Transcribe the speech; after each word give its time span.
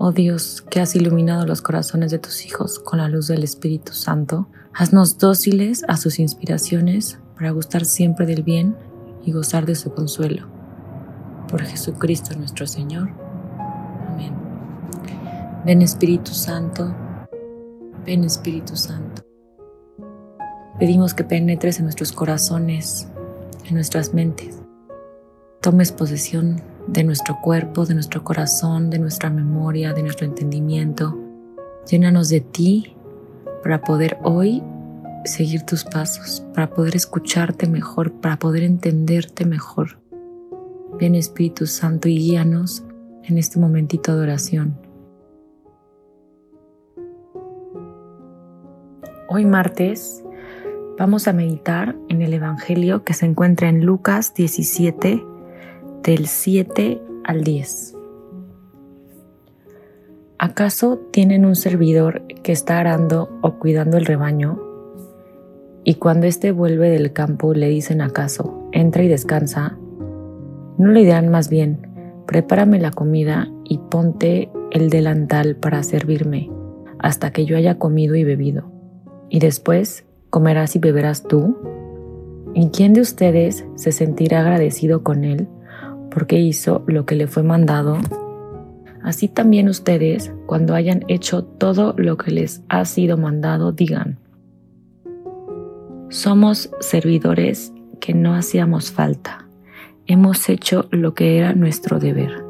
Oh 0.00 0.12
Dios, 0.12 0.62
que 0.70 0.78
has 0.78 0.94
iluminado 0.94 1.44
los 1.44 1.60
corazones 1.60 2.12
de 2.12 2.20
tus 2.20 2.46
hijos 2.46 2.78
con 2.78 3.00
la 3.00 3.08
luz 3.08 3.26
del 3.26 3.42
Espíritu 3.42 3.92
Santo, 3.94 4.48
haznos 4.72 5.18
dóciles 5.18 5.84
a 5.88 5.96
sus 5.96 6.20
inspiraciones 6.20 7.18
para 7.34 7.50
gustar 7.50 7.84
siempre 7.84 8.24
del 8.24 8.44
bien 8.44 8.76
y 9.24 9.32
gozar 9.32 9.66
de 9.66 9.74
su 9.74 9.92
consuelo. 9.92 10.46
Por 11.48 11.62
Jesucristo 11.62 12.36
nuestro 12.36 12.68
Señor. 12.68 13.10
Amén. 14.06 14.34
Ven 15.66 15.82
Espíritu 15.82 16.32
Santo, 16.32 16.94
ven 18.06 18.22
Espíritu 18.22 18.76
Santo. 18.76 19.22
Pedimos 20.78 21.12
que 21.12 21.24
penetres 21.24 21.80
en 21.80 21.86
nuestros 21.86 22.12
corazones, 22.12 23.08
en 23.64 23.74
nuestras 23.74 24.14
mentes. 24.14 24.60
Tomes 25.60 25.90
posesión 25.90 26.62
de 26.88 27.04
nuestro 27.04 27.38
cuerpo, 27.40 27.84
de 27.84 27.94
nuestro 27.94 28.24
corazón, 28.24 28.90
de 28.90 28.98
nuestra 28.98 29.30
memoria, 29.30 29.92
de 29.92 30.02
nuestro 30.02 30.26
entendimiento. 30.26 31.16
Llénanos 31.88 32.28
de 32.28 32.40
ti 32.40 32.96
para 33.62 33.82
poder 33.82 34.18
hoy 34.22 34.62
seguir 35.24 35.62
tus 35.62 35.84
pasos, 35.84 36.44
para 36.54 36.70
poder 36.70 36.96
escucharte 36.96 37.66
mejor, 37.66 38.12
para 38.12 38.38
poder 38.38 38.62
entenderte 38.62 39.44
mejor. 39.44 40.00
Ven 40.98 41.14
Espíritu 41.14 41.66
Santo 41.66 42.08
y 42.08 42.16
guíanos 42.16 42.84
en 43.24 43.36
este 43.38 43.58
momentito 43.58 44.16
de 44.16 44.22
oración. 44.22 44.78
Hoy 49.28 49.44
martes 49.44 50.24
vamos 50.98 51.28
a 51.28 51.34
meditar 51.34 51.94
en 52.08 52.22
el 52.22 52.32
Evangelio 52.32 53.04
que 53.04 53.12
se 53.12 53.26
encuentra 53.26 53.68
en 53.68 53.84
Lucas 53.84 54.32
17 54.34 55.22
del 56.08 56.26
7 56.26 57.02
al 57.22 57.44
10. 57.44 57.94
¿Acaso 60.38 60.98
tienen 61.10 61.44
un 61.44 61.54
servidor 61.54 62.22
que 62.42 62.50
está 62.52 62.78
arando 62.78 63.28
o 63.42 63.58
cuidando 63.58 63.98
el 63.98 64.06
rebaño? 64.06 64.58
Y 65.84 65.96
cuando 65.96 66.26
éste 66.26 66.50
vuelve 66.50 66.88
del 66.88 67.12
campo 67.12 67.52
le 67.52 67.68
dicen 67.68 68.00
acaso, 68.00 68.70
entra 68.72 69.02
y 69.02 69.08
descansa. 69.08 69.76
¿No 70.78 70.92
le 70.92 71.00
dirán 71.00 71.28
más 71.28 71.50
bien, 71.50 71.86
prepárame 72.26 72.80
la 72.80 72.90
comida 72.90 73.52
y 73.64 73.76
ponte 73.76 74.50
el 74.70 74.88
delantal 74.88 75.56
para 75.56 75.82
servirme, 75.82 76.50
hasta 76.98 77.32
que 77.32 77.44
yo 77.44 77.54
haya 77.54 77.78
comido 77.78 78.14
y 78.14 78.24
bebido? 78.24 78.72
Y 79.28 79.40
después 79.40 80.06
comerás 80.30 80.74
y 80.74 80.78
beberás 80.78 81.24
tú. 81.24 81.58
¿Y 82.54 82.70
quién 82.70 82.94
de 82.94 83.02
ustedes 83.02 83.66
se 83.74 83.92
sentirá 83.92 84.40
agradecido 84.40 85.02
con 85.02 85.24
él 85.24 85.48
porque 86.10 86.38
hizo 86.38 86.84
lo 86.86 87.06
que 87.06 87.14
le 87.14 87.26
fue 87.26 87.42
mandado, 87.42 87.98
así 89.02 89.28
también 89.28 89.68
ustedes, 89.68 90.32
cuando 90.46 90.74
hayan 90.74 91.04
hecho 91.08 91.44
todo 91.44 91.94
lo 91.96 92.16
que 92.16 92.30
les 92.30 92.62
ha 92.68 92.84
sido 92.84 93.16
mandado, 93.16 93.72
digan, 93.72 94.18
somos 96.08 96.70
servidores 96.80 97.72
que 98.00 98.14
no 98.14 98.34
hacíamos 98.34 98.90
falta, 98.90 99.46
hemos 100.06 100.48
hecho 100.48 100.88
lo 100.90 101.14
que 101.14 101.38
era 101.38 101.52
nuestro 101.52 101.98
deber. 101.98 102.44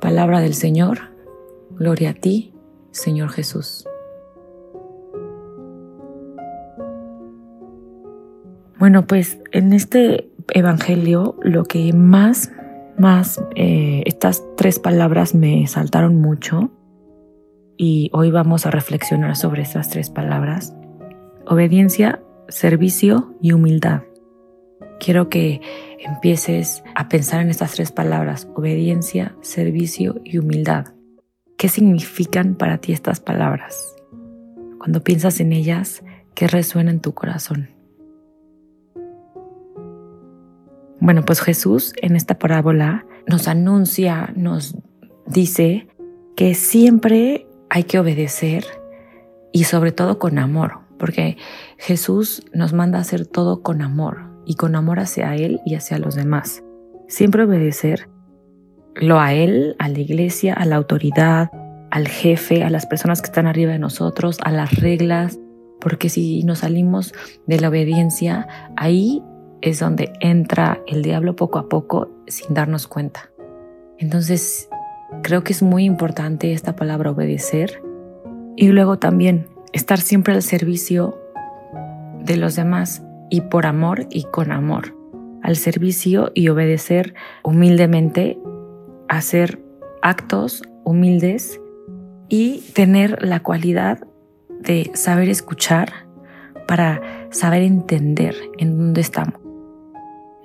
Palabra 0.00 0.40
del 0.40 0.54
Señor, 0.54 0.98
gloria 1.70 2.10
a 2.10 2.14
ti, 2.14 2.52
Señor 2.90 3.30
Jesús. 3.30 3.86
Bueno, 8.78 9.06
pues 9.06 9.38
en 9.52 9.72
este 9.72 10.30
Evangelio 10.52 11.36
lo 11.42 11.64
que 11.64 11.92
más, 11.92 12.52
más, 12.98 13.42
eh, 13.54 14.02
estas 14.06 14.42
tres 14.56 14.78
palabras 14.78 15.34
me 15.34 15.66
saltaron 15.66 16.16
mucho 16.20 16.70
y 17.76 18.10
hoy 18.12 18.30
vamos 18.30 18.64
a 18.66 18.70
reflexionar 18.70 19.36
sobre 19.36 19.62
estas 19.62 19.90
tres 19.90 20.10
palabras. 20.10 20.74
Obediencia, 21.46 22.22
servicio 22.48 23.34
y 23.42 23.52
humildad. 23.52 24.02
Quiero 24.98 25.28
que 25.28 25.60
empieces 25.98 26.82
a 26.94 27.08
pensar 27.08 27.42
en 27.42 27.50
estas 27.50 27.72
tres 27.72 27.92
palabras, 27.92 28.48
obediencia, 28.54 29.36
servicio 29.42 30.20
y 30.24 30.38
humildad. 30.38 30.86
¿Qué 31.58 31.68
significan 31.68 32.54
para 32.54 32.78
ti 32.78 32.92
estas 32.92 33.20
palabras? 33.20 33.94
Cuando 34.78 35.02
piensas 35.02 35.40
en 35.40 35.52
ellas, 35.52 36.02
¿qué 36.34 36.48
resuena 36.48 36.90
en 36.90 37.00
tu 37.00 37.12
corazón? 37.12 37.75
Bueno, 41.06 41.24
pues 41.24 41.40
Jesús 41.40 41.92
en 42.02 42.16
esta 42.16 42.36
parábola 42.36 43.06
nos 43.28 43.46
anuncia, 43.46 44.32
nos 44.34 44.76
dice 45.24 45.86
que 46.34 46.54
siempre 46.54 47.46
hay 47.70 47.84
que 47.84 48.00
obedecer 48.00 48.64
y 49.52 49.62
sobre 49.62 49.92
todo 49.92 50.18
con 50.18 50.36
amor, 50.40 50.80
porque 50.98 51.36
Jesús 51.78 52.42
nos 52.52 52.72
manda 52.72 52.98
hacer 52.98 53.24
todo 53.24 53.62
con 53.62 53.82
amor 53.82 54.18
y 54.46 54.56
con 54.56 54.74
amor 54.74 54.98
hacia 54.98 55.36
Él 55.36 55.60
y 55.64 55.76
hacia 55.76 56.00
los 56.00 56.16
demás. 56.16 56.64
Siempre 57.06 57.44
obedecer 57.44 58.08
lo 58.96 59.20
a 59.20 59.32
Él, 59.32 59.76
a 59.78 59.88
la 59.88 60.00
iglesia, 60.00 60.54
a 60.54 60.64
la 60.64 60.74
autoridad, 60.74 61.52
al 61.92 62.08
jefe, 62.08 62.64
a 62.64 62.70
las 62.70 62.84
personas 62.84 63.22
que 63.22 63.26
están 63.26 63.46
arriba 63.46 63.70
de 63.70 63.78
nosotros, 63.78 64.38
a 64.42 64.50
las 64.50 64.74
reglas, 64.80 65.38
porque 65.80 66.08
si 66.08 66.42
nos 66.42 66.58
salimos 66.58 67.14
de 67.46 67.60
la 67.60 67.68
obediencia, 67.68 68.48
ahí 68.74 69.22
es 69.62 69.80
donde 69.80 70.12
entra 70.20 70.80
el 70.86 71.02
diablo 71.02 71.36
poco 71.36 71.58
a 71.58 71.68
poco 71.68 72.08
sin 72.26 72.54
darnos 72.54 72.86
cuenta. 72.86 73.30
Entonces, 73.98 74.68
creo 75.22 75.42
que 75.44 75.52
es 75.52 75.62
muy 75.62 75.84
importante 75.84 76.52
esta 76.52 76.76
palabra 76.76 77.10
obedecer 77.10 77.82
y 78.56 78.68
luego 78.68 78.98
también 78.98 79.48
estar 79.72 79.98
siempre 79.98 80.34
al 80.34 80.42
servicio 80.42 81.18
de 82.24 82.36
los 82.36 82.56
demás 82.56 83.02
y 83.30 83.42
por 83.42 83.66
amor 83.66 84.06
y 84.10 84.24
con 84.24 84.52
amor. 84.52 84.96
Al 85.42 85.56
servicio 85.56 86.32
y 86.34 86.48
obedecer 86.48 87.14
humildemente, 87.44 88.38
hacer 89.08 89.62
actos 90.02 90.62
humildes 90.84 91.60
y 92.28 92.60
tener 92.74 93.22
la 93.22 93.40
cualidad 93.40 94.00
de 94.60 94.90
saber 94.94 95.28
escuchar 95.28 95.92
para 96.66 97.28
saber 97.30 97.62
entender 97.62 98.34
en 98.58 98.76
dónde 98.76 99.00
estamos. 99.00 99.45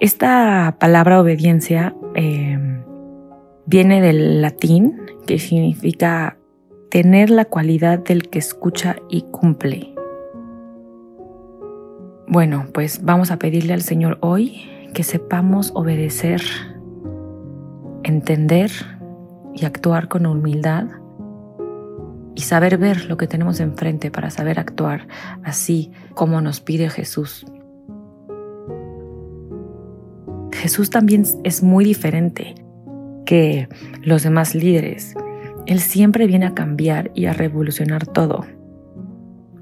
Esta 0.00 0.76
palabra 0.78 1.20
obediencia 1.20 1.92
em, 2.14 2.84
viene 3.66 4.00
del 4.00 4.40
latín, 4.40 4.96
que 5.26 5.40
significa 5.40 6.36
tener 6.88 7.30
la 7.30 7.46
cualidad 7.46 7.98
del 7.98 8.28
que 8.28 8.38
escucha 8.38 8.94
y 9.10 9.22
cumple. 9.22 9.92
Bueno, 12.28 12.66
pues 12.72 13.02
vamos 13.02 13.32
a 13.32 13.38
pedirle 13.38 13.72
al 13.72 13.82
Señor 13.82 14.18
hoy 14.20 14.70
que 14.94 15.02
sepamos 15.02 15.72
obedecer, 15.74 16.42
entender 18.04 18.70
y 19.52 19.64
actuar 19.64 20.06
con 20.06 20.26
humildad 20.26 20.86
y 22.36 22.42
saber 22.42 22.78
ver 22.78 23.06
lo 23.06 23.16
que 23.16 23.26
tenemos 23.26 23.58
enfrente 23.58 24.12
para 24.12 24.30
saber 24.30 24.60
actuar 24.60 25.08
así 25.42 25.90
como 26.14 26.40
nos 26.40 26.60
pide 26.60 26.88
Jesús. 26.88 27.44
Jesús 30.58 30.90
también 30.90 31.24
es 31.44 31.62
muy 31.62 31.84
diferente 31.84 32.56
que 33.24 33.68
los 34.02 34.24
demás 34.24 34.56
líderes. 34.56 35.14
Él 35.66 35.78
siempre 35.78 36.26
viene 36.26 36.46
a 36.46 36.54
cambiar 36.54 37.12
y 37.14 37.26
a 37.26 37.32
revolucionar 37.32 38.06
todo. 38.06 38.44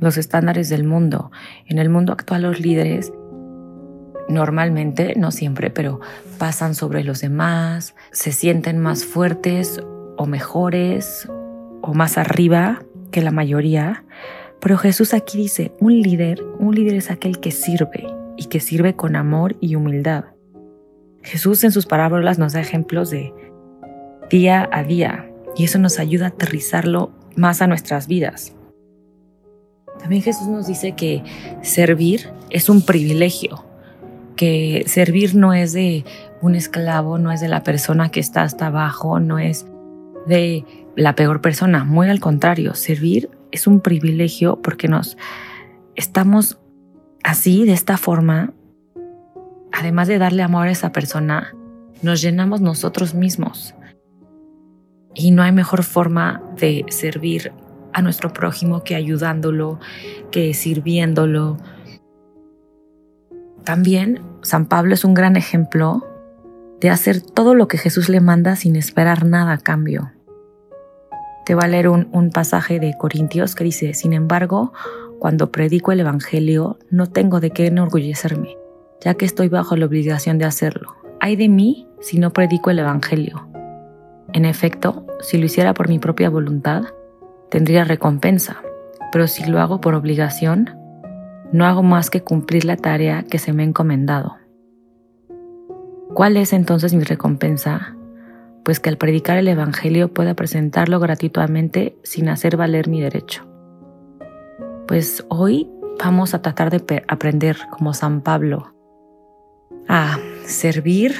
Los 0.00 0.16
estándares 0.16 0.70
del 0.70 0.84
mundo. 0.84 1.30
En 1.66 1.78
el 1.78 1.90
mundo 1.90 2.14
actual 2.14 2.42
los 2.42 2.60
líderes 2.60 3.12
normalmente, 4.28 5.14
no 5.16 5.32
siempre, 5.32 5.68
pero 5.68 6.00
pasan 6.38 6.74
sobre 6.74 7.04
los 7.04 7.20
demás, 7.20 7.94
se 8.10 8.32
sienten 8.32 8.78
más 8.78 9.04
fuertes 9.04 9.82
o 10.16 10.24
mejores 10.24 11.28
o 11.82 11.92
más 11.92 12.16
arriba 12.16 12.82
que 13.10 13.20
la 13.20 13.32
mayoría. 13.32 14.04
Pero 14.60 14.78
Jesús 14.78 15.12
aquí 15.12 15.36
dice, 15.36 15.72
un 15.78 16.00
líder, 16.00 16.42
un 16.58 16.74
líder 16.74 16.94
es 16.94 17.10
aquel 17.10 17.38
que 17.38 17.50
sirve 17.50 18.06
y 18.38 18.46
que 18.46 18.60
sirve 18.60 18.96
con 18.96 19.14
amor 19.14 19.56
y 19.60 19.74
humildad. 19.74 20.35
Jesús 21.26 21.64
en 21.64 21.72
sus 21.72 21.86
parábolas 21.86 22.38
nos 22.38 22.52
da 22.52 22.60
ejemplos 22.60 23.10
de 23.10 23.34
día 24.30 24.68
a 24.72 24.84
día, 24.84 25.28
Y 25.56 25.64
eso 25.64 25.78
nos 25.78 25.98
ayuda 25.98 26.26
a 26.26 26.28
aterrizarlo 26.28 27.12
más 27.34 27.62
a 27.62 27.66
nuestras 27.66 28.06
vidas. 28.06 28.54
También 29.98 30.22
Jesús 30.22 30.46
nos 30.48 30.66
dice 30.66 30.92
que 30.92 31.22
servir 31.62 32.28
es 32.50 32.68
un 32.68 32.82
privilegio, 32.82 33.64
que 34.36 34.84
servir 34.86 35.34
no 35.34 35.54
es 35.54 35.72
de 35.72 36.04
un 36.42 36.54
esclavo, 36.54 37.16
no 37.16 37.32
es 37.32 37.40
de 37.40 37.48
la 37.48 37.62
persona 37.62 38.10
que 38.10 38.20
está 38.20 38.42
hasta 38.42 38.66
abajo, 38.66 39.18
no 39.18 39.38
es 39.38 39.66
de 40.26 40.64
la 40.94 41.14
peor 41.14 41.40
persona, 41.40 41.84
muy 41.84 42.08
al 42.08 42.20
contrario, 42.20 42.74
servir 42.74 43.30
es 43.50 43.66
un 43.66 43.80
privilegio 43.80 44.60
porque 44.62 44.88
nos 44.88 45.16
estamos 45.94 46.58
así, 47.24 47.64
de 47.64 47.72
esta 47.72 47.96
forma, 47.96 48.52
además 49.76 50.08
de 50.08 50.18
darle 50.18 50.42
amor 50.42 50.68
a 50.68 50.70
esa 50.70 50.90
persona, 50.90 51.54
nos 52.02 52.22
llenamos 52.22 52.60
nosotros 52.60 53.14
mismos. 53.14 53.74
Y 55.14 55.30
no 55.30 55.42
hay 55.42 55.52
mejor 55.52 55.82
forma 55.82 56.42
de 56.58 56.84
servir 56.88 57.52
a 57.92 58.02
nuestro 58.02 58.32
prójimo 58.32 58.84
que 58.84 58.94
ayudándolo, 58.94 59.78
que 60.30 60.54
sirviéndolo. 60.54 61.58
También 63.64 64.20
San 64.42 64.66
Pablo 64.66 64.94
es 64.94 65.04
un 65.04 65.14
gran 65.14 65.36
ejemplo 65.36 66.06
de 66.80 66.90
hacer 66.90 67.20
todo 67.20 67.54
lo 67.54 67.68
que 67.68 67.78
Jesús 67.78 68.08
le 68.08 68.20
manda 68.20 68.56
sin 68.56 68.76
esperar 68.76 69.24
nada 69.24 69.52
a 69.52 69.58
cambio. 69.58 70.12
Te 71.44 71.54
va 71.54 71.64
a 71.64 71.68
leer 71.68 71.88
un, 71.88 72.08
un 72.12 72.30
pasaje 72.30 72.80
de 72.80 72.94
Corintios 72.98 73.54
que 73.54 73.64
dice, 73.64 73.94
sin 73.94 74.12
embargo, 74.12 74.72
cuando 75.18 75.50
predico 75.50 75.92
el 75.92 76.00
Evangelio 76.00 76.78
no 76.90 77.06
tengo 77.06 77.40
de 77.40 77.50
qué 77.50 77.66
enorgullecerme, 77.66 78.56
ya 79.02 79.14
que 79.14 79.24
estoy 79.24 79.48
bajo 79.48 79.76
la 79.76 79.86
obligación 79.86 80.38
de 80.38 80.44
hacerlo. 80.44 80.96
Hay 81.20 81.36
de 81.36 81.48
mí 81.48 81.88
si 82.00 82.18
no 82.18 82.32
predico 82.32 82.70
el 82.70 82.78
Evangelio. 82.78 83.48
En 84.32 84.44
efecto, 84.44 85.06
si 85.20 85.38
lo 85.38 85.46
hiciera 85.46 85.74
por 85.74 85.88
mi 85.88 85.98
propia 85.98 86.30
voluntad, 86.30 86.84
tendría 87.50 87.84
recompensa, 87.84 88.62
pero 89.12 89.26
si 89.26 89.44
lo 89.44 89.60
hago 89.60 89.80
por 89.80 89.94
obligación, 89.94 90.70
no 91.52 91.64
hago 91.64 91.82
más 91.82 92.10
que 92.10 92.22
cumplir 92.22 92.64
la 92.64 92.76
tarea 92.76 93.22
que 93.22 93.38
se 93.38 93.52
me 93.52 93.62
ha 93.62 93.66
encomendado. 93.66 94.36
¿Cuál 96.12 96.36
es 96.36 96.52
entonces 96.52 96.94
mi 96.94 97.04
recompensa? 97.04 97.96
Pues 98.64 98.80
que 98.80 98.88
al 98.88 98.96
predicar 98.96 99.36
el 99.36 99.48
Evangelio 99.48 100.12
pueda 100.12 100.34
presentarlo 100.34 100.98
gratuitamente 100.98 101.96
sin 102.02 102.28
hacer 102.28 102.56
valer 102.56 102.88
mi 102.88 103.00
derecho. 103.00 103.46
Pues 104.88 105.24
hoy 105.28 105.70
vamos 106.02 106.34
a 106.34 106.42
tratar 106.42 106.70
de 106.70 107.04
aprender 107.08 107.56
como 107.70 107.94
San 107.94 108.22
Pablo 108.22 108.75
a 109.88 110.18
servir, 110.44 111.14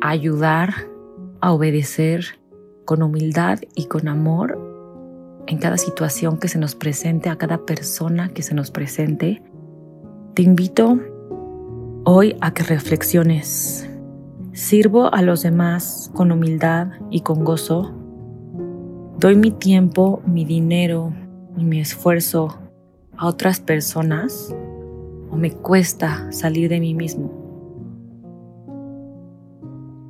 a 0.00 0.10
ayudar, 0.10 0.74
a 1.40 1.52
obedecer 1.52 2.24
con 2.84 3.02
humildad 3.02 3.60
y 3.74 3.86
con 3.86 4.08
amor 4.08 4.58
en 5.46 5.58
cada 5.58 5.76
situación 5.76 6.38
que 6.38 6.48
se 6.48 6.58
nos 6.58 6.74
presente, 6.74 7.28
a 7.28 7.36
cada 7.36 7.64
persona 7.66 8.28
que 8.30 8.42
se 8.42 8.54
nos 8.54 8.70
presente. 8.70 9.42
Te 10.34 10.42
invito 10.42 10.98
hoy 12.04 12.36
a 12.40 12.52
que 12.52 12.62
reflexiones. 12.62 13.88
Sirvo 14.52 15.12
a 15.12 15.22
los 15.22 15.42
demás 15.42 16.10
con 16.14 16.32
humildad 16.32 16.88
y 17.10 17.20
con 17.20 17.44
gozo. 17.44 17.92
Doy 19.18 19.36
mi 19.36 19.50
tiempo, 19.50 20.22
mi 20.26 20.44
dinero 20.44 21.12
y 21.56 21.64
mi 21.64 21.80
esfuerzo 21.80 22.58
a 23.16 23.26
otras 23.26 23.60
personas 23.60 24.54
o 25.34 25.36
me 25.36 25.50
cuesta 25.50 26.30
salir 26.30 26.68
de 26.68 26.78
mí 26.78 26.94
mismo. 26.94 27.42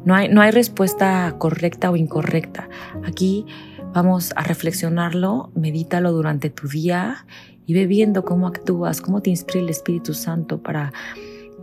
No 0.04 0.14
hay, 0.14 0.28
no 0.28 0.42
hay 0.42 0.50
respuesta 0.50 1.34
correcta 1.38 1.90
o 1.90 1.96
incorrecta. 1.96 2.68
Aquí 3.04 3.46
vamos 3.94 4.34
a 4.36 4.42
reflexionarlo, 4.42 5.50
medítalo 5.54 6.12
durante 6.12 6.50
tu 6.50 6.68
día 6.68 7.26
y 7.64 7.72
ve 7.72 7.86
viendo 7.86 8.22
cómo 8.22 8.46
actúas, 8.46 9.00
cómo 9.00 9.22
te 9.22 9.30
inspira 9.30 9.60
el 9.60 9.70
Espíritu 9.70 10.12
Santo 10.12 10.62
para 10.62 10.92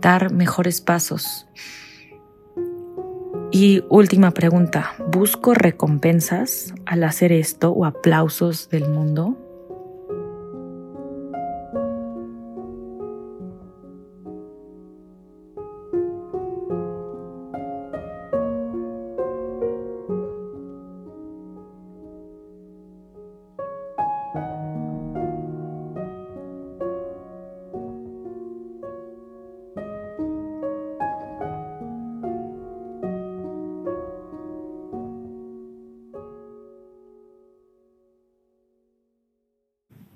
dar 0.00 0.32
mejores 0.32 0.80
pasos. 0.80 1.46
Y 3.52 3.84
última 3.90 4.32
pregunta, 4.32 4.94
¿busco 5.12 5.54
recompensas 5.54 6.74
al 6.84 7.04
hacer 7.04 7.30
esto 7.30 7.70
o 7.70 7.84
aplausos 7.84 8.68
del 8.70 8.88
mundo? 8.88 9.36